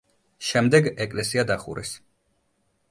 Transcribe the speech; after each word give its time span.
შემდეგ 0.51 0.89
ეკლესია 1.05 1.47
დახურეს. 1.53 1.95